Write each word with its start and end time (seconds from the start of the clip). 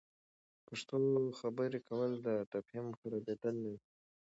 پښتو 0.67 0.97
خبرې 1.39 1.79
کول، 1.87 2.11
د 2.25 2.27
تفهم 2.53 2.87
خرابیدل 2.99 3.55
نه 3.63 3.69
وي. 3.73 3.79